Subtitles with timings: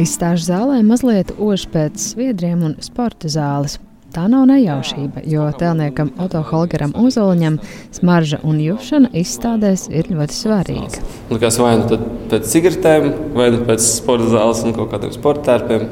[0.00, 3.74] Izstāžu zālē mazliet ož pēc sviedriem un sporta zāles.
[4.12, 7.58] Tā nav nejaušība, jo tēlniekam Oto Holgeram Ozoliņam
[7.96, 11.02] smarža un jušana izstādēs ir ļoti svarīga.
[11.32, 11.98] Likās vai nu
[12.32, 15.84] pēc cigaretēm, vai nu pēc sporta zāles un kaut kādiem sporta tērpiem.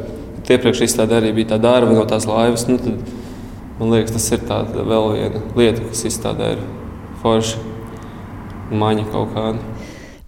[0.51, 2.65] Iepriekš izstādē arī bija tā dārva no tās laivas.
[2.67, 3.05] Nu, tad,
[3.79, 6.65] man liekas, tas ir vēl viena lieta, kas izstādē ir
[7.21, 7.61] forša
[8.81, 9.70] maņa kaut kāda.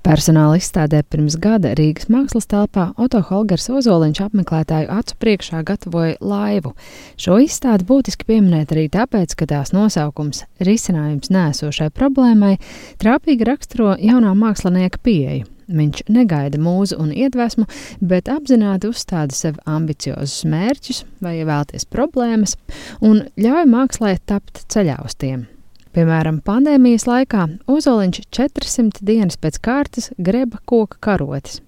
[0.02, 6.72] Personāla izstādē pirms gada Rīgas mākslas telpā Oto Holgers Ozoliņš apmeklētāju acu priekšā gatavoja laivu.
[7.14, 12.58] Šo izstādi būtiski pieminēt arī tāpēc, ka tās nosaukums- risinājums nēsošai problēmai-
[13.02, 15.46] trāpīgi raksturo jaunā mākslinieka pieeju.
[15.70, 17.68] Viņš negaida mūzu un iedvesmu,
[18.02, 22.56] bet apzināti uzstāda sev ambiciozus mērķus vai vēlties problēmas
[23.00, 25.46] un ļauj mākslē tapt ceļā uz tiem.
[25.92, 31.58] Piemēram, pandēmijas laikā Ozoliņš 400 dienas pēc kārtas greba koka karotes.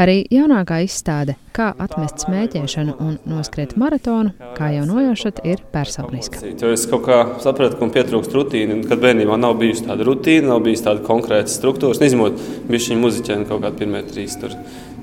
[0.00, 6.40] Arī jaunākā izstāde, kā atmest smēķēšanu un noskriet maratonu, kā jau nojaušat, ir personiska.
[6.70, 8.78] Es kaut kā sapratu, ka man pietrūkst rutīna.
[8.88, 11.98] Kad bērnībā nav bijusi tāda rutīna, nav bijusi tāda konkrēta struktūra.
[12.08, 14.38] Izņemot bišķiņu muziķēnu kaut kādu pirmie trīs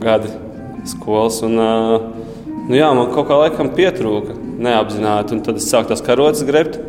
[0.02, 0.34] gadi
[0.90, 1.44] skolas.
[1.46, 1.62] Un,
[2.66, 5.38] nu jā, man kaut kā laikam pietrūka neapzināti.
[5.38, 6.80] Un tad es sāku tās karotes grebt.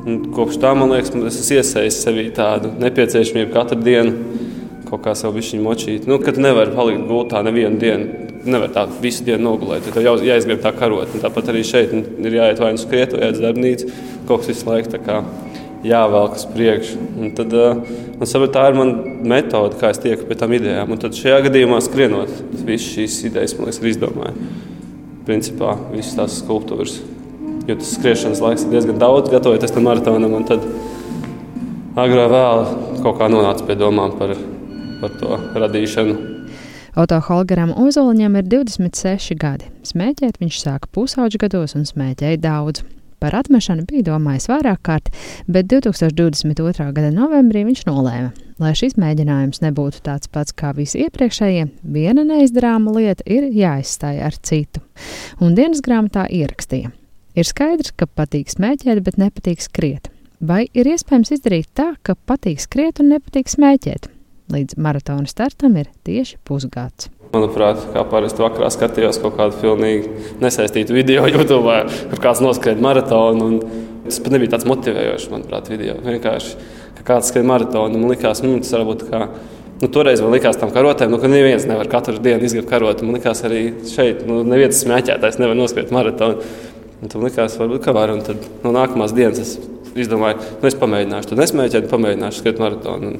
[0.00, 4.48] Un kopš tā, man liekas, es esmu iesaistīts sevī tādu nepieciešamību katru dienu
[4.90, 6.08] kaut kā sev bišķiņu močīt.
[6.10, 8.26] Nu, kad nevar palikt gultā nevienu dienu.
[8.40, 9.84] Nevar tā visu dienu nogulēt.
[9.84, 11.12] Tad jau jāizgrib tā karot.
[11.14, 13.90] Un tāpat arī šeit ir jāiet vai nu skriet, vai aiz darbnīcu.
[14.26, 14.96] Kaut kas visu laiku
[15.84, 16.98] jāvelk uz priekšu.
[17.20, 20.92] Un tad man saprot, tā ir mana metode, kā es tieku pie tām idejām.
[20.92, 22.34] Un tad šajā gadījumā skrienot,
[22.66, 24.52] visas šīs idejas man liekas, ir izdomājis.
[25.28, 27.00] Principā visas tās skulptūras.
[27.70, 30.32] Jo tas skriešanas laiks ir diezgan daudz, gatavoties tam maratonam.
[30.48, 30.64] Tad
[32.02, 32.64] agrāk vēl
[33.04, 34.34] kaut kā nonāca pie domām par,
[34.98, 36.16] par to radīšanu.
[36.98, 39.70] Oto Holgeram Ozoliņam ir 26 gadi.
[39.86, 42.82] Smēķēt viņš sāka pusauģu gados un smēķēja daudz.
[43.22, 45.10] Par atmešanu bija domājis vairāk kārt,
[45.46, 46.90] bet 2022.
[46.96, 52.96] gada novembrī viņš nolēma, lai šis mēģinājums nebūtu tāds pats kā visi iepriekšējie, viena neizdarāma
[52.96, 54.82] lieta ir jāizstāj ar citu.
[55.38, 56.96] Un dienas grāmatā ierakstīja:
[57.40, 60.10] Ir skaidrs, ka patīk smēķēt, bet nepatīk skriet.
[60.44, 64.10] Vai ir iespējams izdarīt tā, ka patīk skriet un nepatīk smēķēt?
[64.52, 67.08] Līdz maratona startam ir tieši pusgads.
[67.32, 70.10] Manuprāt, kā parasti vakarā skatījos kaut kādu pilnīgi
[70.42, 71.78] nesaistītu video YouTube,
[72.10, 73.62] kur kāds noskrēja maratonu.
[74.04, 75.94] Tas pat nebija tāds motivējošs, manuprāt, video.
[76.04, 76.58] Vienkārši,
[76.98, 79.22] ka kāds skrien maratonu, man likās, nu, tas varbūt kā.
[79.80, 83.06] Nu, toreiz man likās, tam karotēm, nu, ka neviens nevar katru dienu izgūt karoti.
[83.06, 86.44] Man likās, arī šeit, nu, neviens smēķētājs nevar noskriet maratonu.
[87.00, 88.12] Un tam likās, varbūt, ka var.
[88.26, 89.54] Tad no nākamās dienas es
[89.96, 91.30] izdomāju, nu, es pamēģināšu.
[91.32, 93.14] Tad nesmēķēju, pamēģināšu skriet maratonu.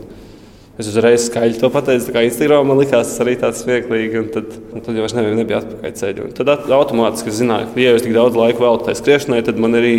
[0.80, 4.20] Es uzreiz skaļi to pateicu, kā Instagram man likās tas arī tāds smieklīgi.
[4.20, 6.28] Un tad, un tad jau es nebiju, nebiju atpakaļ ceļu.
[6.28, 9.60] Un tad automātiski es zināju, ka, ja es tik daudz laika veltu tai skriešanai, tad
[9.60, 9.96] man arī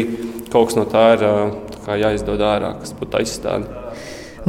[0.53, 1.27] kaut kas no tā ir
[1.81, 3.81] tā jāizdod ārā, kas būtu aizstāvīgi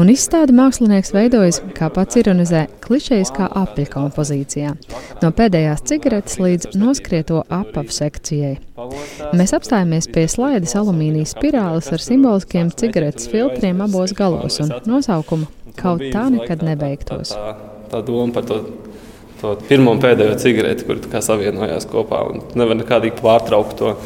[0.00, 4.75] un izstādi mākslinieks veidojas, kā pats ironizē, klišejiskā apļa kompozīcijā,
[5.22, 8.54] no pēdējās cigaretes līdz noskrieto apavu sekcijai.
[9.36, 16.02] Mēs apstājāmies pie slaidas alumīnijas spirāles ar simboliskiem cigaretes filtriem abos galos un nosaukumu Kaut
[16.12, 17.32] tā nekad nebeigtos.
[17.32, 17.52] Tā,
[17.88, 18.58] tā doma par to
[19.42, 22.20] to pirmo un pēdējo cigareti, kur savienojās kopā.
[22.58, 23.97] Nevar nekādīgi pārtraukt to,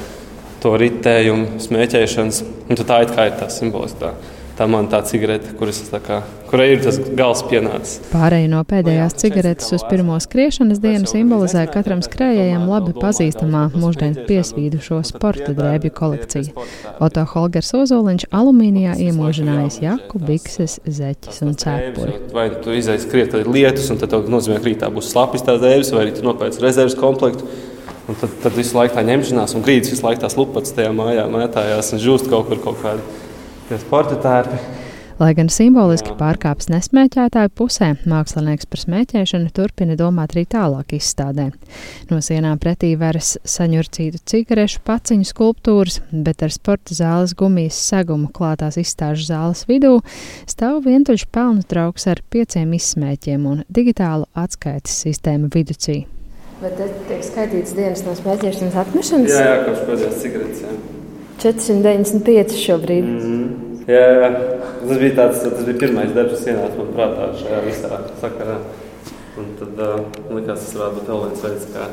[0.62, 2.40] to ritējumu, smēķēšanas.
[2.70, 4.14] Un tā ir kā tā simboliska
[4.56, 7.98] tā man tā cigarete, kuras, tā kā, kurai ir tas gals pienācis.
[8.12, 15.02] Pārējai no pēdējās cigaretes uz pirmo skriešanas dienu simbolizē katram skrējējam labi pazīstamā mūždien piesvīdušo
[15.10, 16.66] sporta drēbju kolekcija.
[17.04, 22.16] Oto Holgers Ozoliņš alumīnijā iemūžinājis jaku, bikses, zeķes un cepuri.
[22.36, 26.06] Vai tu izaiz skriet, lietus, un tad nozīmē, ka rītā būs slapjas tās drēbes, vai
[26.06, 27.48] arī tu nopēc rezerves komplektu.
[28.06, 31.24] Un tad, tad visu laiku tā ņemšanās, un grīdas visu laiku tās lupas tajā mājā
[31.26, 33.25] mētājās un žūst kaut kur kaut kādā
[33.68, 34.60] tie sporta tērpi.
[35.16, 41.46] Lai gan simboliski pārkāpjas nesmēķētāju pusē, mākslinieks par smēķēšanu turpina domāt arī tālāk izstādē.
[42.10, 48.76] No sienām pretī veras saņurcītu cigarešu paciņu skulptūras, bet ar sporta zāles gumijas segumu klātās
[48.82, 49.94] izstāžu zāles vidū
[50.44, 56.02] stāv vientuļš pelnu trauks ar pieciem izsmēķiem un digitālu atskaites sistēmu viducī.
[56.60, 59.32] Vai te tiek skaitīts dienas no smēķēšanas atmešanas?
[59.32, 60.62] Jā, jā kopš pēdējās cigaretes.
[60.68, 60.76] Jā.
[61.42, 63.04] 495 šobrīd.
[63.04, 63.66] Mm -hmm.
[63.86, 64.30] Jā, jā,
[64.88, 68.58] tas bija, tāds, tas bija pirmais darbs, kas ienāca man prātā šajā visā sakarā.
[69.38, 70.00] Un tad uh,
[70.34, 71.88] likās, tas varētu būt vēl viens veids, kā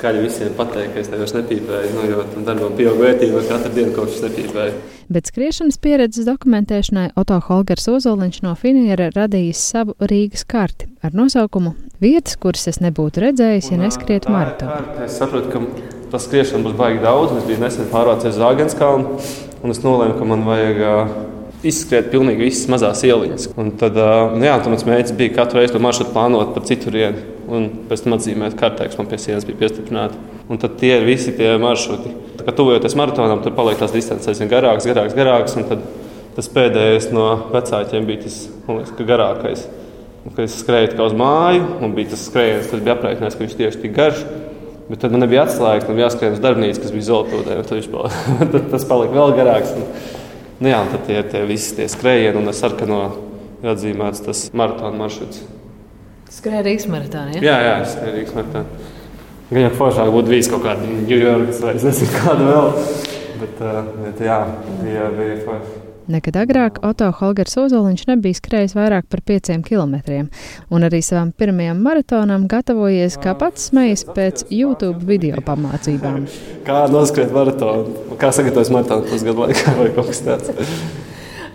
[0.00, 3.92] skaļi visiem pateikt, ka es vairs nepīpēju, nu, jo tam darbam pieaug vērtība katru dienu,
[3.96, 4.72] kopš es nepīpēju.
[5.10, 11.74] Bet skriešanas pieredzes dokumentēšanai Oto Holgers Ozoliņš no Finiera radījis savu Rīgas karti ar nosaukumu
[12.00, 15.02] Vietas, kuras es nebūtu redzējis, ja neskrietu maratonu.
[15.04, 17.36] Es saprotu, ka tas skriešana būs baigi daudz.
[17.38, 19.18] Es biju nesen pārvācies uz Zāgenskalnu,
[19.62, 20.80] un es nolēmu, ka man vajag
[21.66, 23.50] izskriet pilnīgi visas mazās ieliņas.
[23.60, 23.96] Un tad,
[24.34, 27.26] nu jā, tad mans mērķis bija katru reizi to maršrutu plānot pa citurienu.
[27.50, 30.18] Un pēc tam atzīmēt kartē, kas man pie sienas bija piestiprināta.
[30.50, 32.12] Un tad tie ir visi tie maršruti.
[32.38, 35.58] Tā kā tuvojoties maratonam, tad paliek tās distances aizvien garākas, garākas, garākas.
[35.68, 35.84] Tad
[36.36, 38.40] tas pēdējais no vecākiem bija tas
[38.70, 39.66] liekas, garākais.
[40.20, 43.58] Un, kad es skrēju uz māju, un bija tas skrējiens, tas bija aprēķināts, ka viņš
[43.58, 44.24] tieši tik garš.
[44.90, 47.60] Bet tad man nebija atslēgas, man bija jāskrien uz darbnīcu, kas bija Zolotūdē.
[47.68, 49.74] Tad, tad tas palika vēl garāks.
[49.78, 49.84] Un,
[50.64, 53.02] nu jā, tad tie tie visi tie skrējieni un ar sarkano
[53.62, 55.44] ir atzīmēts tas maratona maršruts.
[56.30, 57.36] Skrēja Rīgas maratonā.
[57.36, 57.44] Ja?
[57.44, 58.88] Jā, jā, skrēja Rīgas maratonā.
[59.50, 62.68] Gan jau foršāk būtu bijis kaut kāda Ņujorkas vai es nezinu, kāda vēl.
[63.40, 64.40] Bet, uh, bet jā,
[64.82, 65.89] bija, bija forši.
[66.10, 70.26] Nekad agrāk Oto Holgers Ozoliņš nebija skrējis vairāk par pieciem kilometriem,
[70.74, 76.26] un arī savam pirmajam maratonam gatavojies, kā pats smejas pēc YouTube video pamācībām.
[76.66, 77.94] Kā noskriet maratonu?
[78.18, 80.50] Kā sagatavojas maratonu pusgadu laikā vai kaut kas tāds?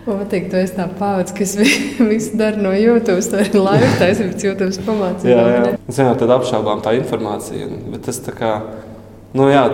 [0.06, 4.48] Man patīk, tu esi tā pāvis, kas visu dara no YouTube, tā ir laiva taisības
[4.48, 5.30] YouTube pamācībām.
[5.34, 5.78] Jā, jā.
[5.90, 8.56] Vienmēr tad apšaubām tā informācija, bet tas tā kā,
[9.36, 9.68] nu jā,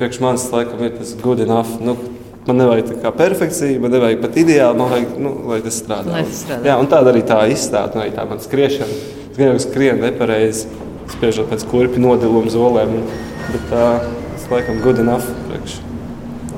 [0.00, 1.76] priekš manis laikam ir tas good enough.
[1.84, 1.98] Nu,
[2.44, 6.12] Man nevajag tā kā perfekcija, man nevajag pat ideāli, man vajag, nu, lai tas strādā.
[6.12, 6.68] Lai tas strādā.
[6.68, 8.98] Jā, un tāda arī tā izstāde, arī tā man skriešana.
[9.30, 10.68] Es gan jau skrienu nepareizi,
[11.14, 12.98] spiežot pēc kurpju nodiluma zolēm,
[13.48, 13.86] bet tā,
[14.34, 15.78] tas laikam good enough priekš,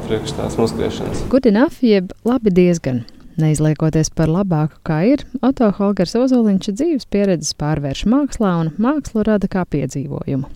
[0.09, 1.23] priekš tās noskriešanas.
[1.31, 3.05] Good enough, jeb labi diezgan.
[3.39, 9.47] Neizliekoties par labāku, kā ir, Oto Holgers Ozoliņš dzīves pieredzes pārvērš mākslā un mākslu rada
[9.53, 10.49] kā piedzīvojumu.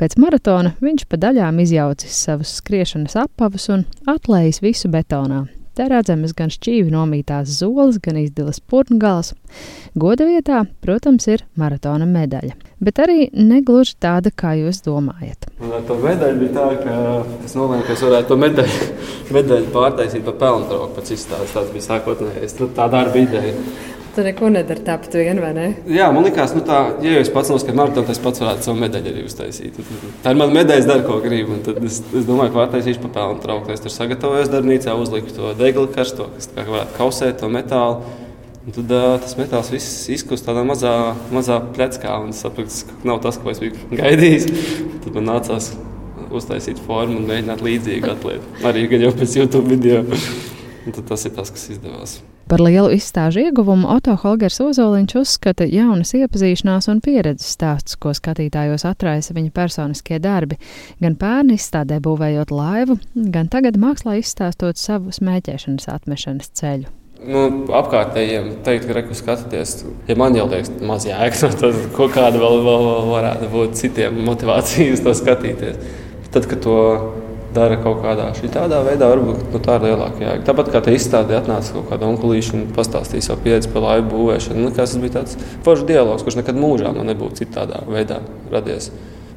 [0.00, 5.44] Pēc maratona viņš pa daļām izjaucis savus skriešanas apavus un atlējis visu betonā.
[5.76, 9.34] Te redzamas gan šķīvi nomītās zoles, gan izdilas purngalas.
[9.92, 15.44] Goda vietā, protams, ir maratona medaļa, bet arī negluži tāda, kā jūs domājat.
[15.60, 16.94] Ar to medaļu bija tā, ka
[17.44, 18.88] es nolēmu, ka es varētu to medaļu,
[19.36, 21.52] medaļu pārtaisīt par pelnu trauku pēc izstādes.
[21.58, 22.56] Tas bija sākotnējais.
[22.80, 23.52] Tā darba ideja.
[24.16, 25.64] Tu neko nedari tāpat vien, vai ne?
[25.92, 28.78] Jā, man liekas, nu tā, ja es pats noskatu maratonu, tad es pats varētu savu
[28.80, 29.74] medaļu arī uztaisīt.
[30.24, 31.58] Tā ir mana medaļa, dara, ko gribu.
[31.66, 33.74] Tad es, es domāju, ka pārtaisīšu pa pelnu trauku.
[33.74, 38.14] Es tur sagatavojos darbnīcā, uzliku to degli karsto, kas kā varētu kausēt to metālu.
[38.64, 40.94] Un tad uh, tas metāls viss izkust tādā mazā,
[41.34, 42.14] mazā pleckā.
[42.24, 44.48] Un es sapratu, ka nav tas, ko es biju gaidījis.
[45.04, 45.74] Tad man nācās
[46.32, 48.56] uztaisīt formu un mēģināt līdzīgu atlietu.
[48.64, 50.00] Arī jau pēc YouTube video.
[50.86, 52.16] Un tad tas ir tas, kas izdevās.
[52.46, 58.84] Par lielu izstāžu ieguvumu Oto Holgers Ozoliņš uzskata jaunas iepazīšanās un pieredzes stāstus, ko skatītājos
[58.86, 60.54] atraisa viņa personiskie darbi,
[61.02, 63.00] gan pērni izstādē būvējot laivu,
[63.34, 66.94] gan tagad mākslā izstāstot savu smēķēšanas atmešanas ceļu.
[67.26, 67.42] Nu,
[67.74, 72.90] apkārtējiem teikt, ka reku skatāties, ja man jau liekas, maz jēga, tad kāda vēl, vēl,
[72.92, 75.82] vēl varētu būt citiem motivācijas to skatīties.
[76.30, 76.78] Tad, kad to
[77.56, 80.44] dara kaut kādā tādā veidā, varbūt nu, tā ir lielāka jēga.
[80.46, 84.62] Tāpat kā te izstādē atnāca kaut kāda onkulīša un pastāstīja savu pieredzi par laivu būvēšanu.
[84.66, 88.20] Nu, tas bija tāds foršs dialogs, kurš nekad mūžā man nebūtu citādā veidā
[88.52, 88.92] radies.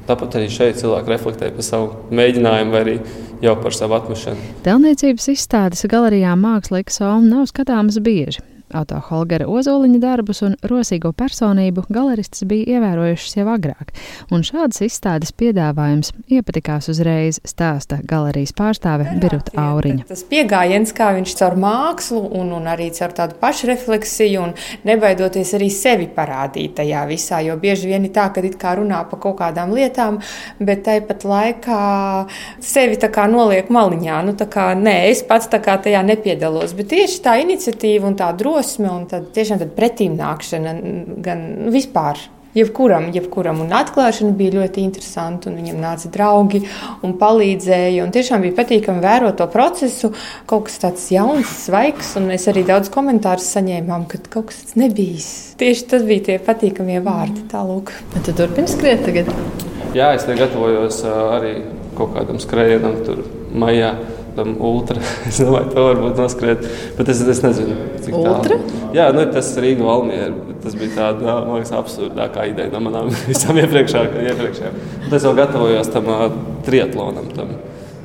[0.08, 2.96] Tāpat arī šeit cilvēki reflektē par savu mēģinājumu, vai arī
[3.44, 4.54] jau par savu atmešanu.
[4.64, 8.42] Tēlniecības izstādes galerijā Mākslinieks Solna nav skatāmas bieži.
[8.76, 13.90] Auto Holgera Ozoliņa darbus un rosīgo personību galeristas bija ievērojušas jau agrāk,
[14.30, 20.06] un šādas izstādes piedāvājums iepatikās uzreiz, stāsta galerijas pārstāve Birta Auriņa.
[20.10, 24.54] Tas pieejams, kā viņš caur mākslu un, un arī caur tādu pašrefleksiju un
[24.86, 29.02] nebaidoties arī sevi parādīt tajā visā, jo bieži vien ir tā, ka it kā runā
[29.10, 30.20] par kaut kādām lietām,
[30.62, 31.82] bet tāpat laikā
[32.62, 34.22] sevi tā kā noliek maliņā.
[34.26, 38.18] Nu, tā kā, nē, es pats tā kā tajā nepiedalos, bet tieši tā iniciatīva un
[38.18, 40.76] tā drosme drosme un tad tiešām pretīm nākšana
[41.24, 42.18] gan nu, vispār.
[42.50, 45.52] Jebkuram, jebkuram, un atklāšana bija ļoti interesanta.
[45.54, 46.64] Viņam nāca draugi
[47.06, 48.02] un palīdzēja.
[48.02, 50.10] Un tiešām bija patīkami vērot to procesu.
[50.50, 54.80] Kaut kas tāds jauns, svaigs, un mēs arī daudz komentāru saņēmām, ka kaut kas tāds
[54.82, 55.22] nebija.
[55.62, 57.46] Tieši tas bija tie patīkamie vārdi.
[57.54, 57.94] Tālūk.
[58.16, 59.30] Bet tu turpini skriet tagad?
[59.94, 61.54] Jā, es gatavojos arī
[61.94, 63.22] kaut kādam skrējienam tur
[63.54, 63.94] maijā
[64.36, 65.00] tam ultra.
[65.28, 66.66] Es domāju, to varbūt noskriet.
[66.98, 68.58] Bet es, es nezinu, cik ultra?
[68.60, 68.80] tā.
[68.96, 70.32] Jā, nu, tas ir Rīga Valmiera.
[70.60, 74.78] Tas bija tāds, man liekas, absurdākā ideja no manām visām iepriekšējām.
[75.08, 76.26] Es jau gatavojos tam uh,
[76.66, 77.56] triatlonam, tam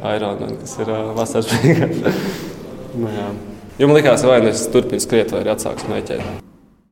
[0.05, 2.01] Ironam, kas ir uh, vasaras beigās.
[2.95, 3.29] nu, jā.
[3.79, 6.44] Jo man liekas, vai nu es turpinu skriet, vai arī atsāku smēķēt.